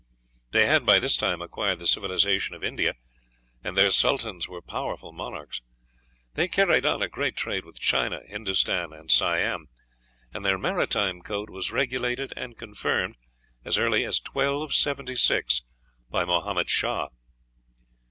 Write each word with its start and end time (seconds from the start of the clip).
They 0.49 0.65
had 0.65 0.83
by 0.83 0.97
this 0.97 1.15
time 1.15 1.43
acquired 1.43 1.77
the 1.77 1.85
civilization 1.85 2.55
of 2.55 2.63
India, 2.63 2.95
and 3.63 3.77
their 3.77 3.91
sultans 3.91 4.49
were 4.49 4.59
powerful 4.59 5.11
monarchs. 5.11 5.61
They 6.33 6.47
carried 6.47 6.87
on 6.87 7.03
a 7.03 7.07
great 7.07 7.35
trade 7.37 7.65
with 7.65 7.79
China, 7.79 8.21
Hindoostan, 8.27 8.93
and 8.93 9.11
Siam, 9.11 9.67
and 10.33 10.43
their 10.43 10.57
maritime 10.57 11.21
code 11.21 11.51
was 11.51 11.71
regulated 11.71 12.33
and 12.35 12.57
confirmed, 12.57 13.15
as 13.63 13.77
early 13.77 14.03
as 14.03 14.19
1276, 14.23 15.61
by 16.09 16.25
Mohammed 16.25 16.67
Shah." 16.67 17.09